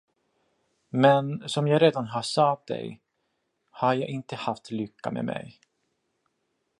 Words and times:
Men, 0.89 1.49
som 1.49 1.67
jag 1.67 1.81
redan 1.81 2.07
har 2.07 2.21
sagt 2.21 2.67
dig, 2.67 3.01
har 3.69 3.93
jag 3.93 4.09
inte 4.09 4.35
haft 4.35 4.71
lycka 4.71 5.11
med 5.11 5.25
mig. 5.25 5.59